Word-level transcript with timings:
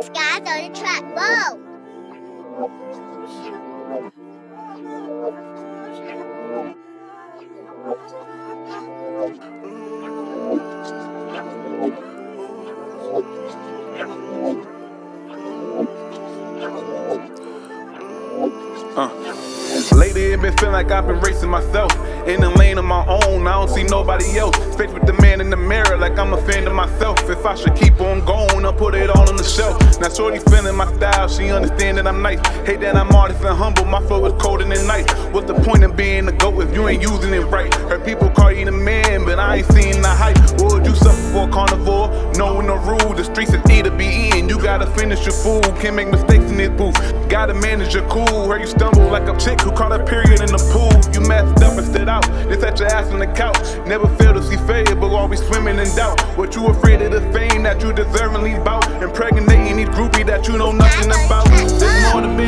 Skies 0.00 0.46
on 0.46 0.72
the 0.72 0.78
track, 0.78 1.02
whoa! 1.16 1.58
Uh. 18.96 19.10
Lately, 19.94 20.32
it 20.32 20.40
been 20.40 20.56
feeling 20.56 20.72
like 20.72 20.90
I've 20.90 21.06
been 21.06 21.20
racing 21.20 21.50
myself. 21.50 21.92
In 22.26 22.40
the 22.40 22.50
lane 22.50 22.78
of 22.78 22.84
my 22.84 23.04
own, 23.06 23.46
I 23.46 23.52
don't 23.52 23.68
see 23.68 23.82
nobody 23.84 24.38
else. 24.38 24.56
Face 24.76 24.90
with 24.92 25.06
the 25.06 25.12
man 25.20 25.27
in 25.48 25.50
the 25.50 25.66
mirror, 25.68 25.96
like 25.96 26.18
I'm 26.18 26.34
a 26.34 26.42
fan 26.42 26.66
of 26.66 26.74
myself. 26.74 27.18
If 27.30 27.46
I 27.46 27.54
should 27.54 27.74
keep 27.74 28.00
on 28.00 28.22
going, 28.26 28.66
I'll 28.66 28.72
put 28.72 28.94
it 28.94 29.08
all 29.08 29.26
on 29.28 29.36
the 29.36 29.44
shelf. 29.44 29.80
Now, 29.98 30.10
Shorty 30.10 30.40
feeling 30.40 30.76
my 30.76 30.92
style, 30.96 31.26
she 31.26 31.50
understand 31.50 31.96
that 31.96 32.06
I'm 32.06 32.20
nice. 32.20 32.40
Hate 32.66 32.80
that 32.80 32.96
I'm 32.96 33.10
honest 33.14 33.42
and 33.42 33.56
humble, 33.56 33.86
my 33.86 34.00
flow 34.06 34.26
is 34.26 34.34
colder 34.42 34.64
than 34.64 34.86
night. 34.86 35.10
What's 35.32 35.46
the 35.46 35.54
point 35.54 35.84
of 35.84 35.96
being 35.96 36.28
a 36.28 36.32
goat 36.32 36.60
if 36.60 36.74
you 36.74 36.86
ain't 36.86 37.00
using 37.00 37.32
it 37.32 37.46
right? 37.46 37.72
Heard 37.88 38.04
people 38.04 38.28
call 38.28 38.52
you 38.52 38.66
the 38.66 38.72
man, 38.72 39.24
but 39.24 39.38
I 39.38 39.56
ain't 39.56 39.66
seeing 39.72 40.02
the 40.02 40.08
hype. 40.08 40.36
Would 40.60 40.84
you 40.84 40.94
suffer 40.94 41.32
for 41.32 41.48
a 41.48 41.50
carnivore? 41.50 42.08
Knowing 42.34 42.66
the 42.66 42.76
rules, 42.76 43.16
the 43.16 43.24
streets 43.24 43.54
is 43.54 43.70
E 43.70 43.82
to 43.82 43.90
be 43.90 44.28
in. 44.36 44.50
You 44.50 44.60
gotta 44.60 44.86
finish 44.98 45.24
your 45.24 45.34
food, 45.34 45.64
can't 45.80 45.96
make 45.96 46.08
mistakes 46.08 46.44
in 46.50 46.58
this 46.58 46.70
booth. 46.70 46.98
Gotta 47.30 47.54
manage 47.54 47.94
your 47.94 48.06
cool, 48.08 48.48
heard 48.48 48.60
you 48.60 48.66
stumble 48.66 49.08
like 49.08 49.26
a 49.26 49.38
chick 49.38 49.62
who 49.62 49.72
caught 49.72 49.92
a 49.92 50.04
period 50.04 50.42
in 50.42 50.52
the 50.52 50.60
pool. 50.72 50.92
You 51.14 51.26
messed 51.26 51.62
up 51.64 51.77
your 52.78 52.88
ass 52.88 53.10
on 53.10 53.18
the 53.18 53.26
couch. 53.26 53.56
Never 53.86 54.08
fail 54.16 54.34
to 54.34 54.42
see 54.42 54.56
failure, 54.66 54.94
but 54.94 55.10
always 55.10 55.44
swimming 55.46 55.78
in 55.78 55.88
doubt. 55.96 56.20
What 56.36 56.54
you 56.54 56.66
afraid 56.66 57.02
of 57.02 57.12
the 57.12 57.20
fame 57.32 57.62
that 57.64 57.80
you 57.80 57.92
deservingly 57.92 58.62
bout? 58.64 58.90
Impregnating 59.02 59.78
each 59.78 59.88
groupie 59.88 60.26
that 60.26 60.46
you 60.46 60.56
know 60.56 60.72
nothing 60.72 61.10
about. 61.10 61.46
There's 61.48 62.12
more 62.12 62.22
to 62.22 62.28
man 62.28 62.47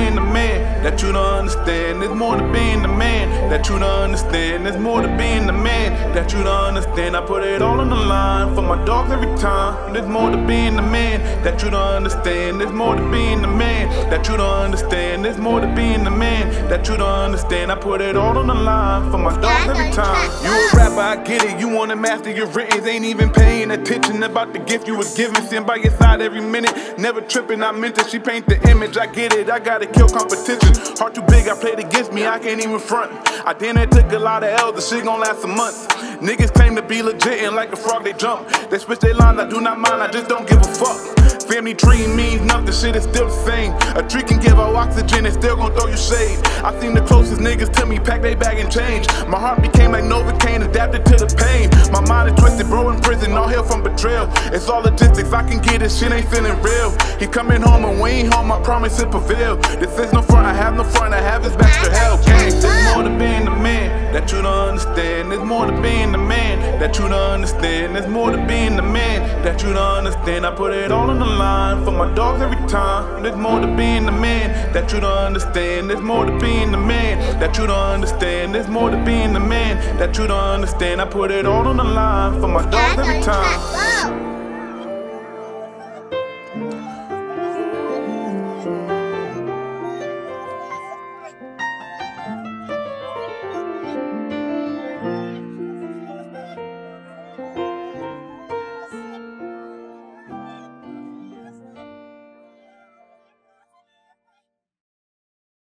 that 0.82 1.02
you 1.02 1.12
don't 1.12 1.34
understand. 1.40 2.00
There's 2.00 2.14
more 2.14 2.36
to 2.36 2.52
being 2.52 2.82
the 2.82 2.88
man 2.88 3.50
that 3.50 3.68
you 3.68 3.78
don't 3.78 4.02
understand. 4.04 4.64
There's 4.64 4.78
more 4.78 5.02
to 5.02 5.08
being 5.16 5.46
the 5.46 5.52
man 5.52 5.92
that 6.14 6.32
you 6.32 6.42
don't 6.42 6.76
understand. 6.76 7.16
I 7.16 7.20
put 7.26 7.44
it 7.44 7.60
all 7.62 7.80
on 7.80 7.90
the 7.90 7.96
line 7.96 8.54
for 8.54 8.62
my 8.62 8.82
dogs 8.84 9.10
every 9.10 9.34
time. 9.36 9.92
There's 9.92 10.08
more 10.08 10.30
to 10.30 10.36
being 10.46 10.76
the 10.76 10.82
man 10.82 11.20
that 11.44 11.62
you 11.62 11.70
don't 11.70 11.94
understand. 11.98 12.60
There's 12.60 12.72
more 12.72 12.96
to 12.96 13.10
being 13.10 13.42
the 13.42 13.48
man 13.48 13.88
that 14.10 14.28
you 14.28 14.36
don't 14.36 14.64
understand. 14.64 15.24
There's 15.24 15.38
more 15.38 15.60
to 15.60 15.66
being 15.74 16.04
the 16.04 16.10
man 16.10 16.68
that 16.68 16.88
you 16.88 16.96
don't 16.96 17.18
understand. 17.26 17.70
I 17.70 17.76
put 17.76 18.00
it 18.00 18.16
all 18.16 18.38
on 18.38 18.46
the 18.46 18.54
line 18.54 19.10
for 19.10 19.18
my 19.18 19.38
dogs 19.40 19.68
every 19.68 19.90
time. 19.92 20.30
You 20.42 20.50
a 20.50 20.76
rapper, 20.76 21.00
I 21.00 21.22
get 21.24 21.44
it. 21.44 21.60
You 21.60 21.68
wanna 21.68 21.96
master 21.96 22.30
your 22.30 22.46
written, 22.48 22.86
ain't 22.88 23.04
even 23.04 23.30
paying 23.30 23.70
attention 23.70 24.22
about 24.22 24.52
the 24.52 24.58
gift 24.60 24.86
you 24.86 24.96
was 24.96 25.14
given. 25.14 25.42
Sitting 25.42 25.66
by 25.66 25.76
your 25.76 25.92
side 25.98 26.20
every 26.22 26.40
minute, 26.40 26.98
never 26.98 27.20
tripping. 27.20 27.62
I 27.62 27.72
meant 27.72 27.98
it. 27.98 28.08
She 28.08 28.18
paint 28.18 28.46
the 28.46 28.56
image, 28.70 28.96
I 28.96 29.06
get 29.06 29.34
it. 29.34 29.50
I 29.50 29.58
gotta 29.58 29.86
kill 29.86 30.08
competition. 30.08 30.69
Heart 30.98 31.14
too 31.14 31.22
big, 31.22 31.48
I 31.48 31.54
played 31.54 31.78
against 31.78 32.12
me. 32.12 32.26
I 32.26 32.38
can't 32.38 32.62
even 32.62 32.78
front. 32.78 33.10
I 33.46 33.52
damn 33.52 33.76
near 33.76 33.86
took 33.86 34.10
a 34.12 34.18
lot 34.18 34.44
of 34.44 34.50
L's. 34.50 34.74
The 34.76 34.96
shit 34.96 35.04
gon' 35.04 35.20
last 35.20 35.44
a 35.44 35.46
month. 35.46 35.88
Niggas 36.20 36.52
claim 36.52 36.76
to 36.76 36.82
be 36.82 37.02
legit 37.02 37.42
and 37.42 37.56
like 37.56 37.72
a 37.72 37.76
frog 37.76 38.04
they 38.04 38.12
jump. 38.12 38.48
They 38.70 38.78
switch 38.78 39.00
their 39.00 39.14
lines, 39.14 39.38
I 39.38 39.48
do 39.48 39.60
not 39.60 39.78
mind. 39.78 40.02
I 40.02 40.10
just 40.10 40.28
don't 40.28 40.48
give 40.48 40.58
a 40.58 40.74
fuck. 40.74 41.20
Family 41.48 41.74
tree 41.74 42.06
means 42.06 42.42
nothing, 42.42 42.72
shit 42.72 42.94
is 42.94 43.04
still 43.04 43.26
the 43.26 43.44
same. 43.44 43.72
A 43.96 44.06
tree 44.08 44.22
can 44.22 44.38
give 44.38 44.54
out 44.54 44.74
oxygen, 44.76 45.26
it's 45.26 45.36
still 45.36 45.56
gon' 45.56 45.74
throw 45.74 45.88
you 45.88 45.96
shade. 45.96 46.38
I 46.62 46.78
seen 46.80 46.94
the 46.94 47.00
closest 47.00 47.40
niggas 47.40 47.72
to 47.74 47.86
me 47.86 47.98
pack 47.98 48.22
they 48.22 48.34
bag 48.36 48.58
and 48.58 48.70
change. 48.70 49.08
My 49.26 49.38
heart 49.38 49.62
became 49.62 49.92
like 49.92 50.04
Novocaine, 50.04 50.64
adapted 50.64 51.04
to 51.06 51.16
the 51.16 51.26
pain. 51.34 51.70
My 51.90 52.00
mind 52.06 52.30
is 52.30 52.40
twisted, 52.40 52.68
bro 52.68 52.90
in 52.90 53.00
prison, 53.30 53.36
all 53.36 53.48
hell 53.48 53.64
from 53.64 53.82
betrayal. 53.82 54.28
It's 54.52 54.68
all 54.68 54.82
logistics, 54.82 55.32
I 55.32 55.42
can 55.48 55.60
get 55.60 55.82
it, 55.82 55.90
shit 55.90 56.12
ain't 56.12 56.28
feeling 56.28 56.60
real. 56.62 56.90
He 57.18 57.26
coming 57.26 57.62
home 57.62 57.84
and 57.84 58.00
we 58.00 58.10
ain't 58.10 58.34
home, 58.34 58.52
I 58.52 58.60
promise 58.60 59.00
it 59.00 59.10
prevail. 59.10 59.56
This 59.56 59.98
is 59.98 60.12
no 60.12 60.22
front, 60.22 60.46
I 60.46 60.54
have 60.54 60.74
no 60.74 60.84
front, 60.84 61.14
I 61.14 61.20
have 61.20 61.44
his 61.44 61.56
back 61.56 61.72
to 61.84 61.90
hell. 61.90 62.16
Gang, 62.24 62.50
there's 62.60 62.94
more 62.94 63.02
to 63.04 63.10
being 63.10 63.44
the 63.44 63.50
man 63.50 64.12
that 64.12 64.32
you 64.32 64.42
don't 64.42 64.68
understand. 64.68 65.30
There's 65.30 65.44
more 65.44 65.66
to 65.66 65.82
being 65.82 66.12
the 66.12 66.18
man 66.18 66.80
that 66.80 66.98
you 66.98 67.08
don't 67.08 67.12
understand. 67.12 67.94
There's 67.94 68.08
more 68.08 68.30
to 68.30 68.46
being 68.46 68.76
the 68.76 68.82
man 68.82 69.29
that 69.42 69.62
you 69.62 69.72
don't 69.72 69.98
understand. 69.98 70.44
I 70.44 70.54
put 70.54 70.72
it 70.72 70.92
all 70.92 71.10
on 71.10 71.18
the 71.18 71.26
line 71.26 71.84
for 71.84 71.90
my 71.90 72.12
dogs 72.14 72.42
every 72.42 72.64
time. 72.68 73.22
There's 73.22 73.36
more 73.36 73.60
to 73.60 73.66
being 73.76 74.06
the 74.06 74.12
man 74.12 74.72
that 74.72 74.92
you 74.92 75.00
don't 75.00 75.16
understand. 75.16 75.90
There's 75.90 76.00
more 76.00 76.26
to 76.26 76.38
being 76.38 76.70
the 76.70 76.78
man 76.78 77.38
that 77.40 77.56
you 77.56 77.66
don't 77.66 77.94
understand. 77.96 78.54
There's 78.54 78.68
more 78.68 78.90
to 78.90 79.04
being 79.04 79.32
the 79.32 79.40
man 79.40 79.98
that 79.98 80.16
you 80.18 80.26
don't 80.26 80.38
understand. 80.56 81.00
I 81.00 81.06
put 81.06 81.30
it 81.30 81.46
all 81.46 81.66
on 81.66 81.76
the 81.76 81.84
line 81.84 82.40
for 82.40 82.48
my 82.48 82.62
dogs 82.70 82.98
every 82.98 83.14
on 83.14 83.20
the 83.20 83.24
track, 83.24 83.56
time. 84.04 84.29